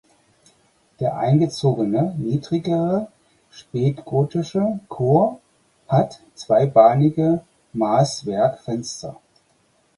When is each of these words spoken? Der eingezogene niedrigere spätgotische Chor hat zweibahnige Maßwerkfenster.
Der 0.99 1.15
eingezogene 1.17 2.15
niedrigere 2.17 3.09
spätgotische 3.51 4.79
Chor 4.89 5.39
hat 5.87 6.21
zweibahnige 6.33 7.41
Maßwerkfenster. 7.73 9.21